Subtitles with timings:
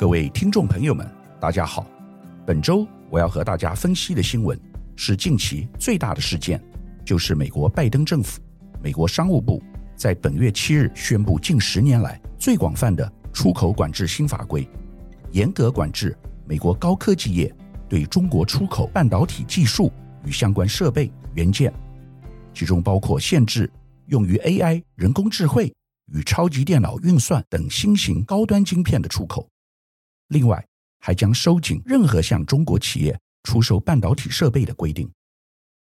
[0.00, 1.06] 各位听众朋友们，
[1.38, 1.86] 大家好。
[2.46, 4.58] 本周我要和大家分析的新闻
[4.96, 6.58] 是近期最大的事件，
[7.04, 8.40] 就是美国拜登政府、
[8.82, 9.62] 美国商务部
[9.94, 14.66] 在本月七日宣布近十年来最广泛的出口管制新法规，
[15.32, 17.54] 严格管制美国高科技业
[17.86, 19.92] 对中国出口半导体技术
[20.24, 21.70] 与相关设备元件，
[22.54, 23.70] 其中包括限制
[24.06, 25.70] 用于 AI、人工智慧
[26.10, 29.46] 与超级电脑运算等新型高端晶片的出口。
[30.30, 30.64] 另外，
[31.00, 35.10] 还将收紧任何向中国企业出售半导体设备的规定。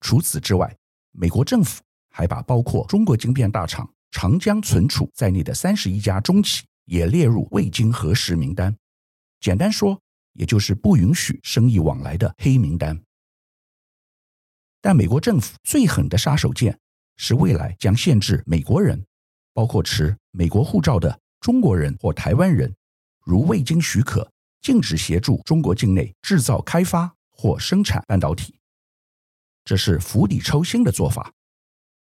[0.01, 0.77] 除此之外，
[1.13, 8.77] 美国政府还把包括中国晶片大厂长江存储在内的三十一家中企也列入未经核实名单。
[9.41, 9.99] 简单说，
[10.35, 13.03] 也就是不允许生意往来的黑名单。
[14.83, 16.77] 但美国政府最狠的杀手锏
[17.17, 19.03] 是未来将限制美国人，
[19.55, 22.75] 包括持美国护照的中国人或台湾人，
[23.27, 28.55] 如未经许可，禁止协助中国境内制造、开发或生产半导体。
[29.65, 31.33] 这是釜底抽薪的做法，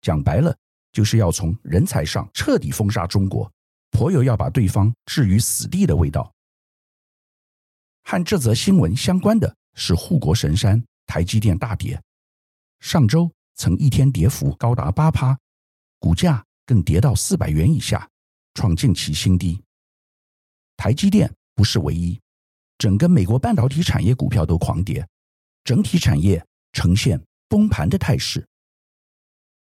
[0.03, 0.55] 讲白了，
[0.93, 3.51] 就是要从人才上彻底封杀中国，
[3.91, 6.31] 颇有要把对方置于死地的味道。
[8.03, 11.99] 和这则新闻相关的是护国神山台积电大跌，
[12.81, 15.39] 上周曾一天跌幅高达八趴，
[15.99, 18.07] 股价更跌到四百元以下，
[18.53, 19.64] 创近期新低。
[20.77, 22.21] 台积电不是唯一，
[22.79, 25.07] 整个美国半导体产业股票都狂跌，
[25.63, 28.47] 整体产业呈现崩盘的态势。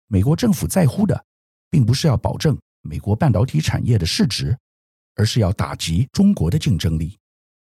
[0.06, 1.24] 美国政府在乎的，
[1.70, 4.56] 并不是要保证美国半导体产业的市值，
[5.14, 7.18] 而是要打击中国的竞争力。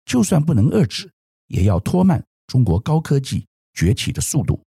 [0.04, 1.10] 就算不能遏制，
[1.48, 4.62] 也要拖慢中国高科技崛起的速度。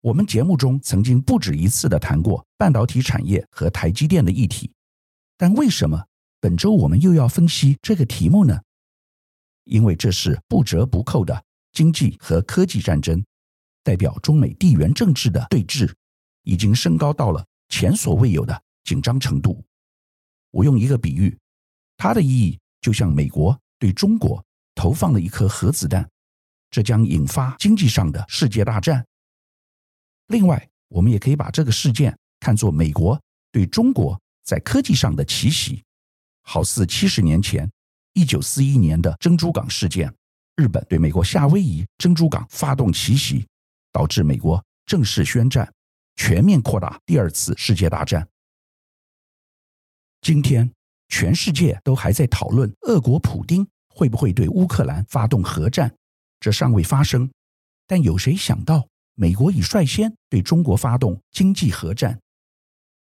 [0.00, 4.72] 我们节目中曾经不止一次的谈过半导体产业和台积电的议题，
[5.36, 6.06] 但为什么
[6.42, 8.60] 本周我们又要分析这个题目呢？
[9.62, 11.40] 因为这是不折不扣的
[11.72, 13.24] 经济和科技战争，
[13.84, 15.94] 代表中美地缘政治的对峙，
[16.42, 19.64] 已经升高到了前所未有的紧张程度。
[20.50, 21.38] 我用一个比喻，
[21.96, 22.58] 它的意义。
[22.80, 24.44] 就像美国对中国
[24.74, 26.10] 投放了一颗核子弹，
[26.72, 29.06] 这将引发经济上的世界大战。
[30.26, 35.84] 另外，我们也可以把这个事件看作美国对中国在科技上的奇袭，
[36.42, 37.70] 好似七十年前
[38.12, 40.14] 一九四一年的珍珠港事件，
[40.56, 43.46] 日本对美国夏威夷珍珠港发动奇袭，
[43.90, 45.72] 导致美国正式宣战，
[46.16, 48.28] 全面扩大第二次世界大战。
[50.20, 50.72] 今天。
[51.08, 55.94] 全世界都还在讨论俄国普丁会不会对乌克兰发动核战，
[56.40, 57.30] 这尚未发生。
[57.86, 62.18] 但有谁想到，美国已率先对中国发动经济核战？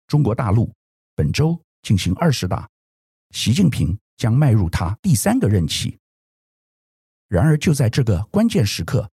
[0.06, 0.72] 中国大陆
[1.16, 2.68] 本周进行二十大，
[3.30, 5.98] 习近平将迈入他第三个任期。
[7.28, 9.10] 然而，就在这个关键时刻，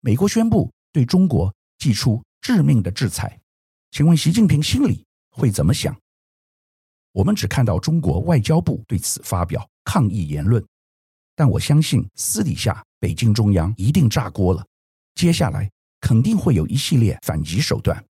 [0.00, 3.40] 美国宣布对中国祭出致命的制裁。
[3.90, 5.98] 请问习近平心里会怎么想？
[7.12, 10.62] 我们只看到中国外交部对此发表抗议言论，
[11.34, 14.66] 但我相信私底下北京中央一定炸锅了，
[15.14, 15.70] 接下来
[16.00, 18.04] 肯定会有一系列反击手段。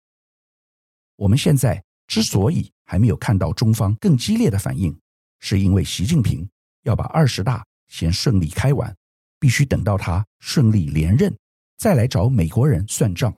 [1.17, 4.97] 我们现在之所以还没有看到中方更激烈的反应，
[5.43, 6.49] 是因为习近平
[6.85, 8.97] 要把二十大先顺利开完，
[9.41, 11.37] 必须等到他顺利连任，
[11.77, 13.37] 再来找美国人算账。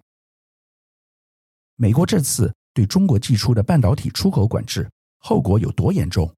[1.76, 4.88] 美国这次对中国寄出的半导体出口管制。
[5.18, 6.30] 后果有多严重？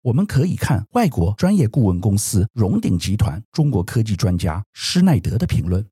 [0.00, 5.86] 我们可以看外国专业顾问公司荣鼎集团中国科技专家施耐德的评论。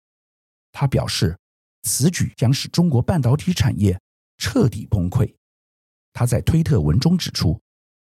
[0.72, 1.38] 他表示，
[1.82, 4.00] 此举将使中国半导体产业
[4.38, 5.30] 彻底崩溃。
[6.14, 7.60] 他在推特文中指出，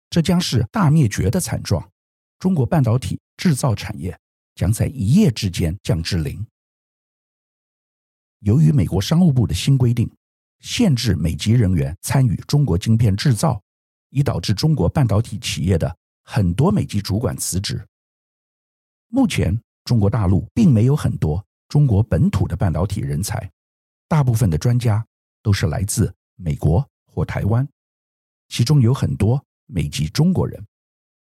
[0.09, 1.91] 这将是大灭绝的惨状，
[2.39, 4.17] 中国半导体制造产业
[4.55, 6.45] 将在一夜之间降至零。
[8.39, 10.09] 由于美国商务部的新规定，
[10.59, 13.61] 限制美籍人员参与中国晶片制造。
[14.11, 17.87] 已导致中国半导体企业的很多美籍主管辞职。
[19.07, 23.47] 目前，中国大陆并没有很多中国本土的半导体人才，
[24.07, 25.05] 大部分的专家
[25.43, 27.69] 都是来自美国或台湾，
[28.47, 29.39] 其中有很多
[29.69, 30.61] 美籍中国人。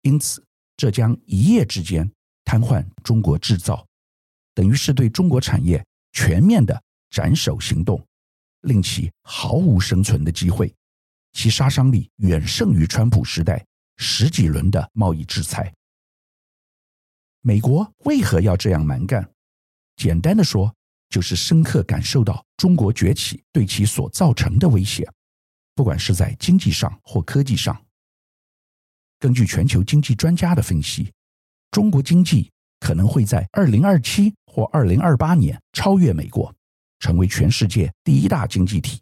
[0.03, 0.41] 因此，
[0.77, 2.09] 这将一夜之间
[2.45, 3.85] 瘫痪中国制造，
[4.53, 8.01] 等于是对中国产业全面的斩首行动，
[8.61, 10.73] 令其毫无生存的机会。
[11.33, 13.63] 其杀伤力远胜于川普时代
[13.97, 15.73] 十几轮的贸易制裁。
[17.41, 19.29] 美国为何要这样蛮干？
[19.95, 20.73] 简单的说，
[21.09, 25.09] 就是深刻感受到中国崛起对其所造成的威胁，
[25.75, 27.85] 不管是在经济上或科技上。
[29.19, 31.11] 根据全球经济专家的分析，
[31.71, 32.49] 中国经济
[32.79, 36.53] 可能会在二零二七或二零二八年超越美国，
[36.99, 39.01] 成为全世界第一大经济体。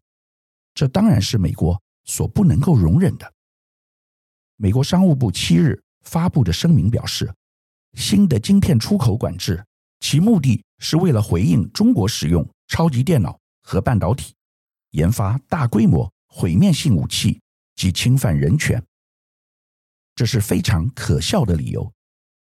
[0.74, 3.32] 这当然是美国所不能够容忍的。
[4.56, 7.32] 美国商务部七日发布的声明表示，
[7.94, 9.64] 新的晶片出口管制，
[10.00, 14.34] 其目的是为了回应中国使用超级电脑和半导体，
[14.92, 17.40] 研发大规模毁灭性武器
[17.76, 18.84] 及侵犯人权。
[20.18, 21.94] 这是非常可笑的理由，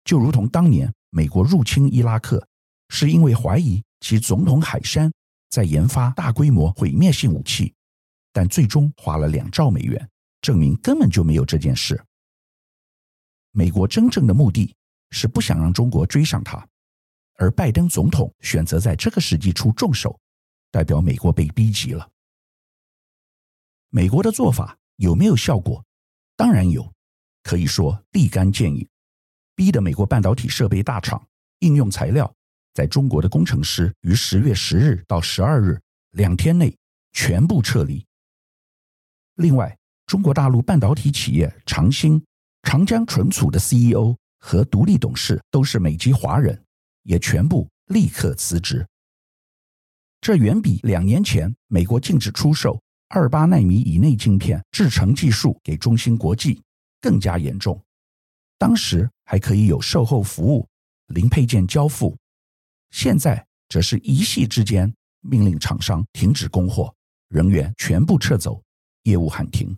[0.02, 2.44] 就如同当年美国入侵伊拉克，
[2.88, 5.08] 是因为怀疑其总统海山
[5.50, 7.72] 在研发大规模毁灭性武器，
[8.32, 10.10] 但最终花了两兆美元，
[10.42, 12.04] 证明根本就没有这件事。
[13.52, 14.74] 美国真正的目的
[15.10, 16.66] 是不想让中国追上他，
[17.34, 20.18] 而拜登总统选择在这个时机出重手，
[20.72, 22.10] 代表美国被逼急了。
[23.90, 25.84] 美国的做法有没有效果？
[26.34, 26.92] 当然有。
[27.42, 28.86] 可以说立竿见影，
[29.54, 31.26] 逼得美国半导体设备大厂
[31.60, 32.32] 应用材料
[32.74, 35.80] 在中国的工程师于十月十日到十二日
[36.12, 36.76] 两天内
[37.12, 38.04] 全部撤离。
[39.36, 39.76] 另外，
[40.06, 42.22] 中国大陆半导体企业长兴、
[42.62, 46.62] 长江存储的 CEO 和独立董事都是美籍华人，
[47.04, 48.86] 也全部立刻辞职。
[50.20, 52.78] 这远比两年前美国禁止出售
[53.08, 56.60] 二八纳米以内晶片制程技术给中芯国际。
[57.00, 57.82] 更加严重，
[58.58, 60.68] 当时还可以有售后服务、
[61.06, 62.16] 零配件交付，
[62.90, 66.94] 现在则是一夕之间命令厂商停止供货，
[67.28, 68.62] 人员全部撤走，
[69.04, 69.76] 业务喊停。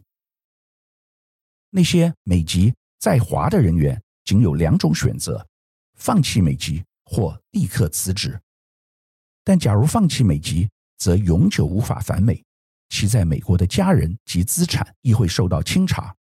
[1.70, 5.46] 那些美籍在华的人员仅有两种选择：
[5.94, 8.40] 放弃美籍或立刻辞职。
[9.44, 10.68] 但假如放弃美籍，
[10.98, 12.44] 则永久无法返美，
[12.90, 16.14] 其在美国的家人及资产亦会受到清查。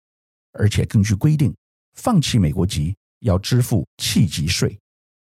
[0.52, 1.54] 而且根据规定，
[1.94, 4.78] 放弃美国籍要支付弃籍税，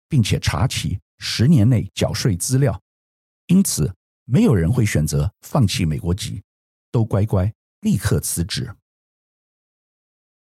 [0.09, 2.81] 并且查其十年内缴税资料。
[3.47, 3.93] 因此，
[4.25, 6.43] 没有人会选择放弃美国籍，
[6.91, 8.73] 都乖乖立刻辞职。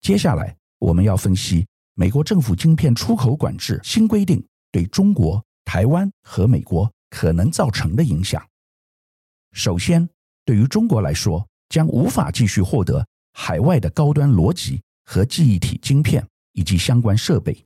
[0.01, 8.47] 接下来，我们要分析美国政府晶片出口管制新规定对中国、台湾和美国可能造成的影响。
[9.53, 10.09] 首先，
[10.45, 13.07] 对于中国来说，将无法继续获得。
[13.41, 17.65] 海外的高端逻辑和记忆体晶片以及相关设备，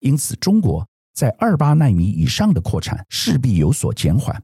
[0.00, 4.40] 因此中国在二八纳米以上的扩产势必有所减缓。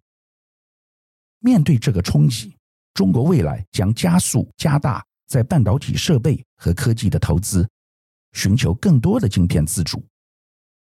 [1.41, 2.57] 面对这个冲击，
[2.95, 7.69] 中国未来将加速加大在半导体设备和科技的投资，
[8.33, 10.03] 寻求更多的晶片自主。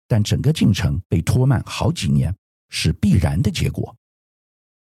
[0.06, 2.32] 但整个进程被拖慢好几年
[2.68, 3.96] 是必然的结果。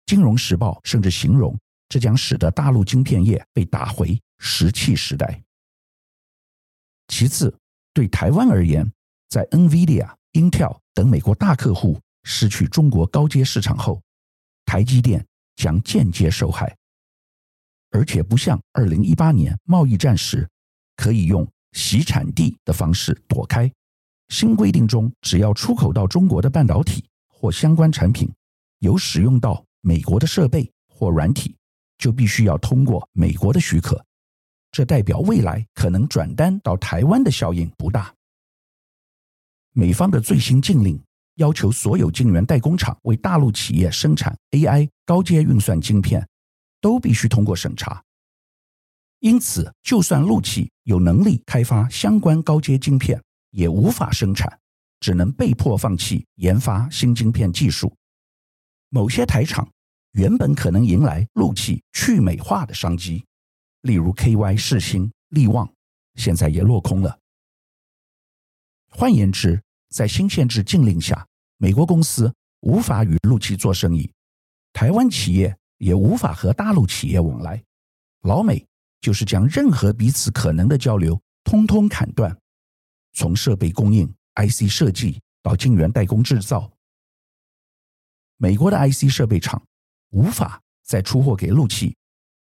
[0.04, 1.56] 金融时报甚至形容，
[1.88, 4.20] 这将使得大陆晶片业被打回。
[4.40, 5.42] 石器时代。
[7.08, 7.54] 其次，
[7.92, 8.90] 对台湾而言，
[9.28, 14.02] 在 NVIDIA、Intel 等美国大客户失去中国高阶市场后，
[14.64, 15.24] 台积电
[15.56, 16.74] 将间接受害，
[17.90, 20.48] 而且不像二零一八年贸易战时
[20.96, 23.70] 可以用洗产地的方式躲开。
[24.28, 28.32] 新规定中，只要出口到中国的半导体或相关产品
[28.78, 31.56] 有使用到美国的设备或软体，
[31.98, 34.02] 就必须要通过美国的许可。
[34.70, 38.14] 这代表未来可能转单到台湾的效应不大。
[39.72, 41.00] 美方的最新禁令
[41.36, 46.26] 要求所有晶圆代工厂为大陆企业生产 AI 高阶运算晶片，
[46.80, 48.02] 都必须通过审查。
[49.20, 54.58] 因此，就算陆企有能力开发相关高阶晶片，也无法生产，
[54.98, 57.94] 只能被迫放弃研发新晶片技术。
[58.88, 59.68] 某些台厂
[60.12, 63.24] 原本可能迎来陆企去美化的商机。
[63.82, 65.72] 例如，KY 世芯、力旺，
[66.16, 67.18] 现在也落空了。
[68.88, 74.12] 换言之，在新限制禁令下，美国公司无法与陆企做生意，
[74.72, 77.62] 台湾企业也无法和大陆企业往来。
[78.22, 78.66] 老美
[79.00, 82.36] 就是将任何彼此可能的交流通通砍断，
[83.12, 86.70] 从设备供应、IC 设计到晶圆代工制造，
[88.36, 89.62] 美国的 IC 设备厂
[90.10, 91.96] 无法再出货给陆企，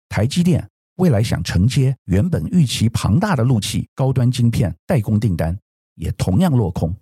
[0.09, 0.70] 台积电。
[0.95, 5.57] 未来想承接原本预期庞大的陆企高端晶片代工订单，
[5.95, 6.95] 也同样落空。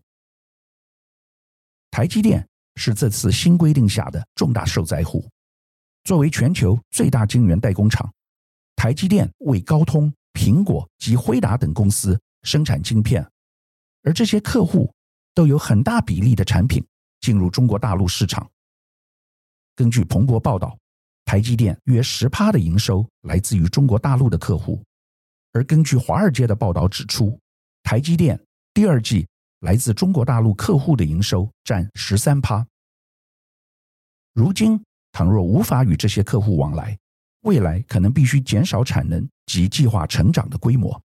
[1.91, 5.27] 台积电是这次新规定下的重大受灾户。
[6.03, 8.09] 作为全球最大晶圆代工厂，
[8.75, 13.29] 台积电为高通、苹果及辉达等公司生产晶片，
[14.03, 14.93] 而这些客户
[15.33, 16.85] 都有很大比例的产品
[17.19, 18.49] 进入中国大陆市场。
[19.75, 20.77] 根据彭博报道。
[21.29, 24.83] 台积电约十趴的营收来自于中国大陆的客户，
[25.51, 27.39] 而根据华尔街的报道指出，
[27.83, 28.43] 台积电
[28.73, 29.27] 第二季
[29.59, 32.65] 来自中国大陆客户的营收占十三趴。
[34.33, 36.97] 如今，倘若无法与这些客户往来，
[37.41, 40.99] 未来可能必须减少产能及计划成长的规模。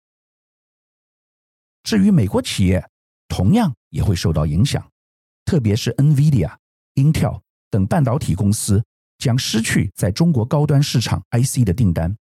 [1.84, 2.86] 至于美国企业，
[3.26, 4.86] 同样也会受到影响，
[5.46, 6.54] 特别是 NVIDIA、
[6.96, 8.84] Intel 等半导体公司
[9.20, 12.16] 将失去在中国高端市场 IC 的订单，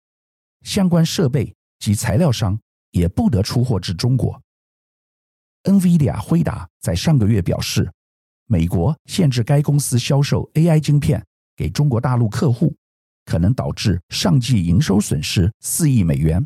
[0.63, 2.59] 相关设备及材料商
[2.91, 4.41] 也不得出货至中国。
[5.63, 7.91] NVIDIA 辉达在上个月表示，
[8.47, 11.23] 美国限制该公司销售 AI 晶片
[11.55, 12.75] 给中国大陆客户，
[13.25, 16.45] 可能导致上季营收损失四亿美元，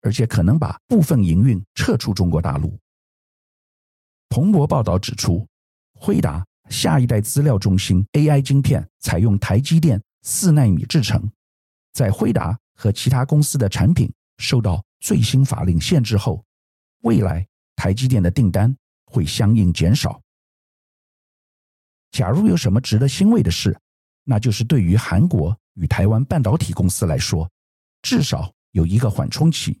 [0.00, 2.78] 而且可能把部分营运撤出中国大陆。
[4.30, 5.46] 彭博报道指出，
[5.92, 11.30] 辉达下一代资料中心 AI 晶片采用台积电四纳米制程，
[11.92, 16.44] 在辉达和其他公司的产品受到最新法令限制后，
[17.02, 18.74] 未来台积电的订单
[19.06, 20.20] 会相应减少。
[22.10, 23.78] 假如有什么值得欣慰的事，
[24.24, 27.50] 那就是对于韩国与台湾半导体公司来说，
[28.02, 29.78] 至少有一个缓冲期。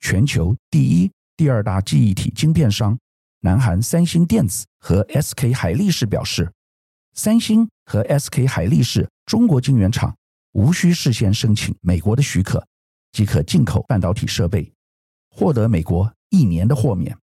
[0.00, 2.98] 全球第一、第二大记忆体晶片商
[3.44, 6.52] 南韩三星电子和 SK 海力士表示，
[7.12, 10.16] 三星和 SK 海力士中国晶圆厂
[10.52, 12.64] 无需事先申请美国的许可，
[13.10, 14.72] 即可进口半导体设备，
[15.28, 17.18] 获得美国一年的豁免。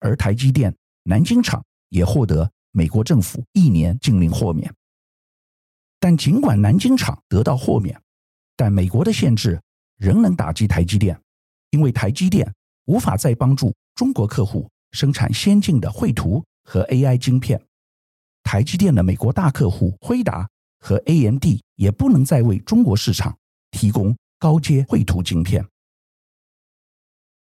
[0.00, 4.72] 而台积电南京厂也获得美国政府一年禁令豁免。
[6.00, 8.00] 但尽管南京厂得到豁免，
[8.56, 9.60] 但美国的限制
[9.98, 11.20] 仍能打击台积电，
[11.72, 12.50] 因为台积电
[12.86, 17.60] 无法再帮助中国客户生产先进的绘图和 AI 晶片。
[18.42, 20.48] 台积电的美国大客户辉达
[20.80, 23.36] 和 AMD 也不能再为中国市场
[23.70, 25.66] 提供高阶绘图晶片。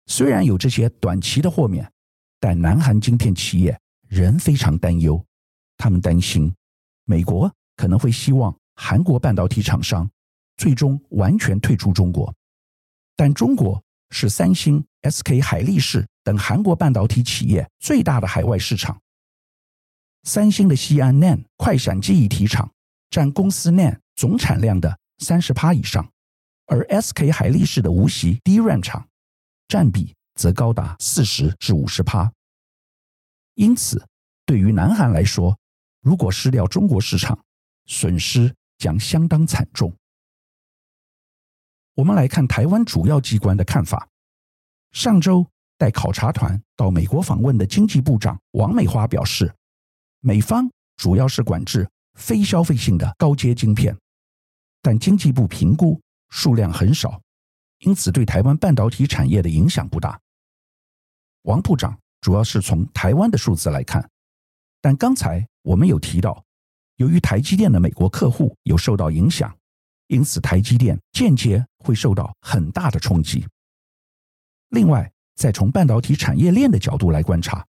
[0.07, 1.91] 虽然有这些短期的豁免，
[2.39, 5.23] 但南韩晶片企业仍非常担忧，
[5.77, 6.53] 他们担心
[7.05, 7.51] 美国。
[7.77, 10.09] 可能会希望韩国半导体厂商
[10.55, 12.33] 最终完全退出中国，
[13.17, 19.01] 但中国是三星、SK 海力士等韩国半导体企业最大的海外市场。
[20.23, 22.71] 三星的西安 NAND 快闪记忆体厂
[23.09, 26.09] 占公司 NAND 总产量的三十趴以上，
[26.65, 29.07] 而 SK 海力士的无锡 DRAM 厂
[29.67, 32.31] 占比则高达四十至五十趴。
[33.53, 34.03] 因此，
[34.45, 35.57] 对于南韩来说，
[36.01, 37.39] 如果失掉中国市场，
[37.85, 39.95] 损失将相当惨重。
[41.95, 44.07] 我们来看台湾主要机关的看法。
[44.91, 45.45] 上周
[45.77, 49.53] 带考察团到美国访问的经济部长王美花表示，
[50.19, 53.97] 美方主要是管制非消费性的高阶晶片，
[54.81, 55.99] 但经济部评估
[56.29, 57.21] 数量很少，
[57.79, 60.19] 因此对台湾半导体产业的影响不大。
[61.43, 64.09] 王部长主要是从台湾的数字来看，
[64.81, 66.43] 但刚才我们有提到。
[66.97, 69.53] 由于台积电的美国客户有受到影响，
[70.07, 73.45] 因此台积电间接会受到很大的冲击。
[74.69, 77.65] 另外，再从半导体产业链的角度来观察，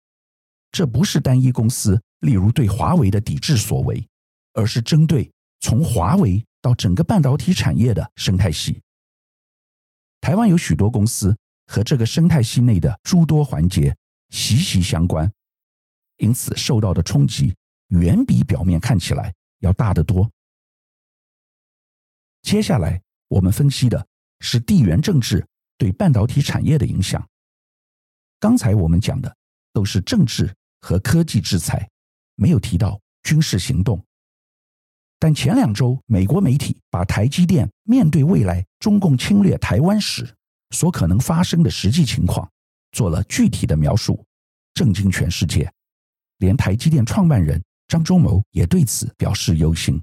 [0.72, 4.06] 这不是单一公司，例如对华为的抵制所为，
[4.54, 8.80] 而是针对从华为到整个半导体产业的生态系。
[10.20, 13.96] 台湾有许多公司和这个生态系内的诸多环节
[14.30, 15.30] 息息相关，
[16.18, 17.54] 因此受到的冲击。
[17.90, 20.28] 远比表面看起来要大得多。
[22.46, 24.06] 接下来我们分析的
[24.38, 25.44] 是地缘政治
[25.76, 27.28] 对半导体产业的影响。
[28.38, 29.36] 刚才我们讲的
[29.72, 31.90] 都是政治和科技制裁，
[32.36, 34.00] 没有提到军事行动。
[35.18, 40.32] 但前两周，美国媒体把台积电面对未来中共侵略台湾时
[40.70, 42.48] 所可能发生的实际情况
[42.92, 44.24] 做了具体的描述，
[44.72, 45.68] 震惊全世界，
[46.38, 47.60] 连台积电创办人。
[47.88, 50.00] 张忠谋也对此表示忧心。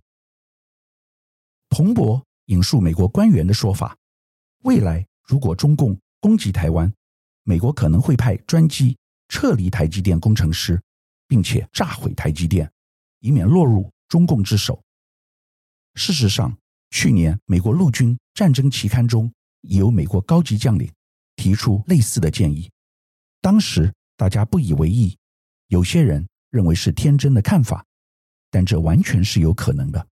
[1.69, 3.97] 彭博引述美国官员的说法，
[4.63, 6.91] 未来如果中共攻击台湾，
[7.43, 8.97] 美国可能会派专机
[9.29, 10.81] 撤离台积电工程师，
[11.27, 12.71] 并且炸毁台积电，
[13.19, 14.81] 以免落入中共之手。
[15.95, 16.57] 事实上，
[16.89, 19.31] 去年美国陆军战争期刊中
[19.61, 20.91] 也有美国高级将领
[21.35, 22.71] 提出类似的建议，
[23.41, 25.17] 当时大家不以为意，
[25.67, 26.25] 有些人。
[26.53, 27.83] 认为是天真的看法，
[28.51, 30.07] 但这完全是有可能的。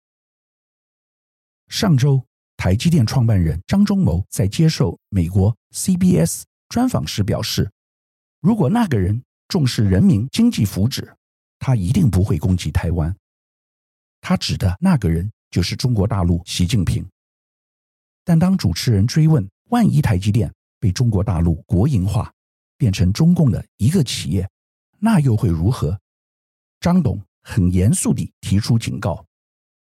[1.71, 2.21] 上周，
[2.57, 7.71] 台积电创办人张忠谋在接受美国 CBS 专访时表示，
[8.41, 11.09] 如果那个人重视人民经济福祉，
[11.59, 13.15] 他一定不会攻击台湾。
[14.19, 17.07] 他指的那个人就是中国大陆习近平。
[18.25, 22.29] 但当主持人追问，万一台积电被中国大陆国营化，
[22.75, 24.45] 变成中共的一个企业，
[24.99, 25.97] 那又会如何？
[26.81, 29.25] 张董很严肃地提出警告：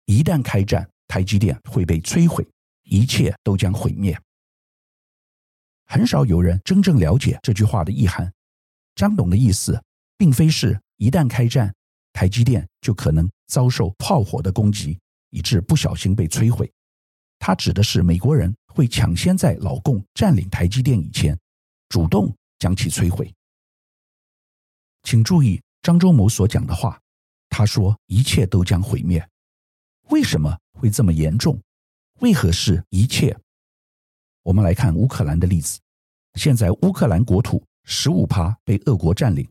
[0.06, 2.46] 一旦开战，台积电会被摧毁，
[2.82, 4.18] 一切都将毁灭。
[5.86, 8.32] 很少有人真正了解这句话的意涵。
[8.94, 9.80] 张董的意思，
[10.16, 11.72] 并非是一旦开战，
[12.12, 14.98] 台积电就可能遭受炮火的攻击，
[15.30, 16.70] 以致不小心被摧毁。
[17.38, 21.38] 他指的是美国人会抢先在老共占领台积电以前，
[21.88, 23.32] 主动将其摧毁。
[25.02, 26.98] 请注意张忠谋所讲的话，
[27.50, 29.24] 他说一切都将毁灭。
[30.08, 31.60] 为什么会这么严重？
[32.20, 33.36] 为何是一切？
[34.42, 35.80] 我们来看乌克兰的例子。
[36.34, 39.48] 现在乌克兰国土十五趴被俄国占领，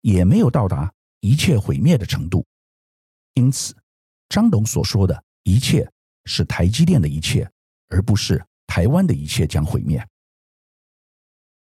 [0.00, 2.44] 也没有到达一切毁灭的程度。
[3.34, 3.74] 因此，
[4.28, 5.90] 张董所说的一切。
[6.24, 7.50] 是台积电的一切，
[7.88, 10.06] 而不是台湾的一切将毁灭。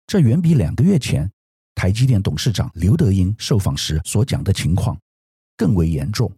[0.06, 1.30] 这远比两个月前
[1.74, 4.98] 台积电董事长刘德英受访时所讲的情况
[5.54, 6.34] 更为严重。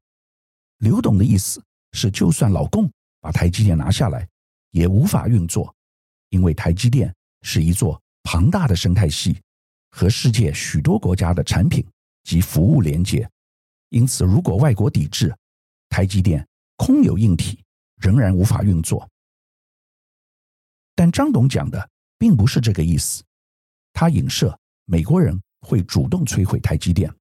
[0.79, 4.29] 刘董的意思是，就算老共把台积电拿下来，
[4.71, 5.75] 也无法运作，
[6.29, 9.41] 因为台积电是一座庞大的生态系，
[9.91, 11.87] 和世界许多国家的产品
[12.25, 13.29] 及服务连接。
[13.89, 15.35] 因此，如果外国抵制，
[15.89, 17.59] 台积电空有硬体。
[18.03, 19.07] 仍然无法运作，
[20.95, 23.23] 但张董讲的并不是这个意思。
[23.93, 27.15] 他影射美国人会主动摧毁台积电，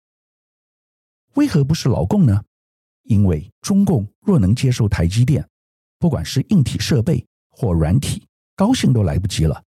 [1.35, 2.45] 为何不是老共呢？
[3.09, 5.47] 因为中共若能接受台积电，
[5.99, 9.65] 不管是硬体设备或软体，高兴都来不及了。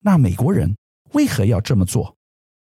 [0.00, 0.74] 那美国人
[1.12, 2.16] 为何要这么做？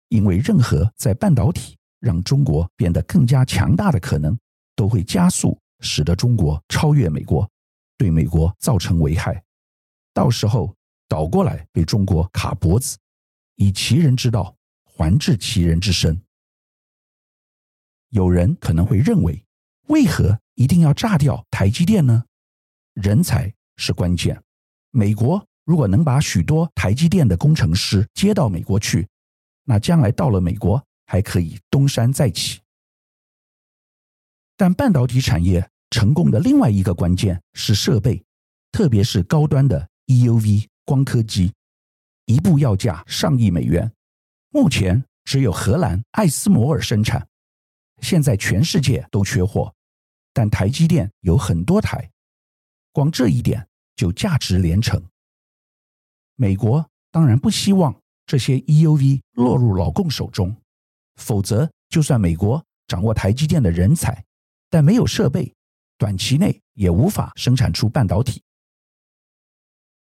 [0.09, 4.39] 因为任何在半导体让中国变得更加强大的可能，
[4.77, 5.59] 都会加速。
[5.85, 7.51] 使得中国超越美国，
[7.99, 9.43] 对美国造成危害，
[10.15, 10.73] 到时候
[11.09, 12.97] 倒过来被中国卡脖子，
[13.57, 16.17] 以其人之道还治其人之身。
[18.13, 19.43] 有人可能会认为，
[19.89, 22.25] 为何一定要炸掉台积电呢？
[22.93, 24.39] 人才是关键。
[24.91, 29.09] 美国如果能把许多台积电的工程师接到美国去，
[29.65, 32.61] 那将来到了美国还可以东山再起。
[34.59, 38.23] 但半导体产业成功的另外一个关键是设备，
[38.73, 41.51] 特别是高端的 EUV 光刻机，
[42.27, 43.91] 一部要价上亿美元，
[44.51, 47.27] 目前只有荷兰艾斯摩尔生产，
[48.03, 49.75] 现在全世界都缺货，
[50.35, 52.11] 但台积电有很多台，
[52.93, 55.03] 光这一点就价值连城。
[56.37, 60.55] 美国当然不希望这些 EUV 落入老共手中，
[61.17, 64.25] 否则就算美国掌握台积电的人才，
[64.69, 65.55] 但没有设备。
[65.99, 68.43] 短期内也无法生产出半导体。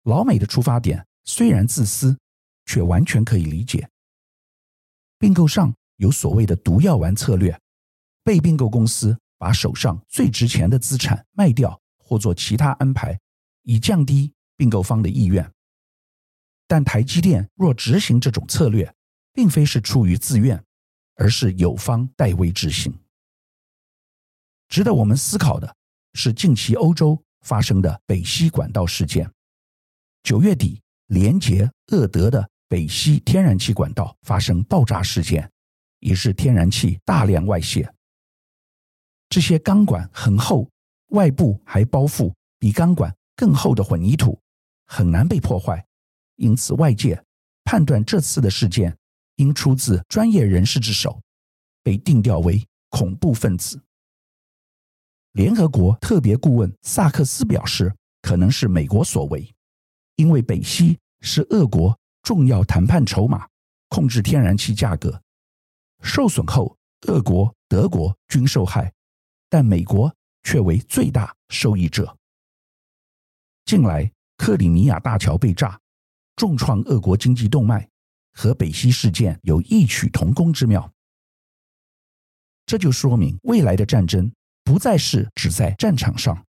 [0.05, 2.16] 老美的出发点虽然自私，
[2.64, 3.87] 却完全可以理解。
[5.18, 7.59] 并购上有所谓的“毒药丸”策略，
[8.25, 13.21] 被并购公司把手上最值钱的资产卖掉或做其他安排，
[13.63, 15.49] 以降低并购方的意愿。
[16.67, 18.93] 但台积电若执行这种策略，
[19.35, 20.65] 并非是出于自愿，
[21.17, 22.93] 而是有方代为执行。
[24.69, 25.77] 值得我们思考的
[26.15, 29.31] 是，近期欧洲发生的北溪管道事件。
[30.23, 35.49] 九月底，连接厄德的北溪天然气管道发生爆炸事件，
[36.01, 37.87] 也是天然气大量外泄。
[39.35, 40.70] 这些钢管很厚，
[41.09, 44.40] 外部还包覆比钢管更厚的混凝土，
[44.87, 45.85] 很难被破坏。
[46.37, 47.20] 因此，外界
[47.64, 48.97] 判断这次的事件
[49.35, 51.20] 应出自专业人士之手，
[51.83, 53.83] 被定调为恐怖分子。
[55.33, 57.92] 联合国特别顾问萨克斯表示，
[58.23, 59.53] 可能是美国所为，
[60.14, 63.49] 因为北溪是俄国重要谈判筹码，
[63.88, 65.20] 控制天然气价格。
[66.03, 66.77] 受损后，
[67.09, 68.92] 俄国、德国均受害，
[69.55, 70.12] 但美国
[70.43, 72.19] 却为最大受益者。
[73.64, 75.81] 近来，克里米亚大桥被炸，
[76.35, 77.88] 重创俄国经济动脉，
[78.33, 80.93] 和北溪事件有异曲同工之妙。
[82.67, 84.29] 这就说明未来的战争。
[84.64, 86.45] 不再是只在战场上，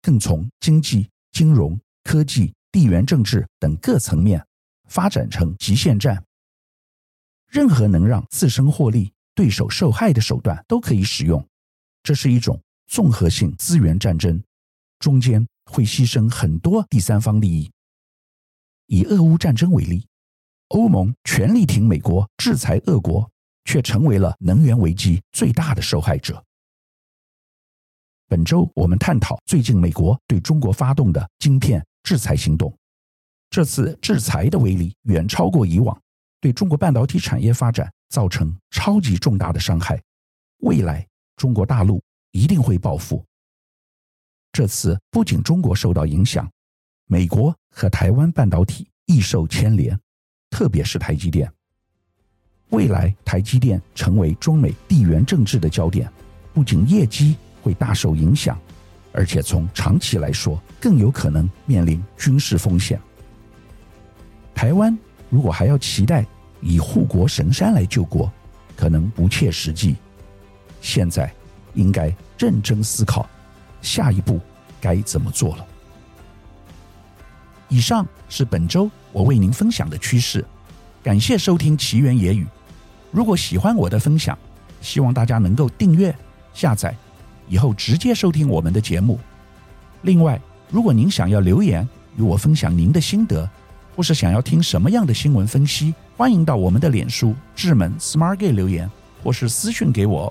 [0.00, 4.46] 更从经济、金融、科技、地缘政治等各层面
[4.88, 6.24] 发展成极限战。
[7.48, 11.44] 任何能让自身获利、对手受害的手段都可以使用。
[12.04, 14.40] 这是一种综合性资源战争，
[14.98, 17.72] 中间会牺牲很多第三方利益。
[18.86, 20.06] 以俄乌战争为例，
[20.68, 23.28] 欧盟全力挺美国制裁俄国，
[23.64, 26.44] 却成为了能源危机最大的受害者。
[28.28, 32.76] 本周我们探讨最近美国对中国发动的晶片制裁行动。
[33.48, 35.98] 这次制裁的威力远超过以往，
[36.38, 40.02] 对中国半导体产业发展造成超级重大的伤害。
[40.58, 43.24] 未来中国大陆一定会报复。
[44.52, 46.48] 这次不仅中国受到影响，
[47.06, 49.98] 美国和台湾半导体亦受牵连，
[50.50, 51.50] 特别是台积电。
[52.70, 56.10] 未来台积电成为中美地缘政治的焦点，
[56.52, 58.58] 不仅业绩会大受影响，
[59.12, 63.00] 而且从长期来说，更有可能面临军事风险。
[64.54, 64.96] 台湾
[65.30, 66.24] 如果还要期待
[66.60, 68.32] 以护国神山来救国，
[68.76, 69.96] 可能不切实际。
[70.84, 71.32] 现在
[71.72, 73.26] 应该认真思考
[73.80, 74.38] 下一步
[74.82, 75.66] 该怎么做了。
[77.70, 80.44] 以上是本周我为您分享的趋势，
[81.02, 82.46] 感谢收听奇缘野语。
[83.10, 84.38] 如果喜欢我的分享，
[84.82, 86.14] 希望大家能够订阅、
[86.52, 86.94] 下载，
[87.48, 89.18] 以后直接收听我们的节目。
[90.02, 90.38] 另外，
[90.70, 93.48] 如果您想要留言与我分享您的心得，
[93.96, 98.90] 或是想要听什么样的新闻分析，欢迎到我们的脸书智门 Smart Gay 留言，
[99.22, 100.30] 或是私讯给我。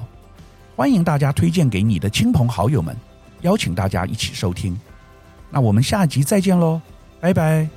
[0.76, 2.96] 欢迎大家推荐给你的亲朋好友们，
[3.42, 4.80] 邀请大家一起收听。
[5.50, 6.82] 那我们下集再见喽，
[7.20, 7.68] 拜拜。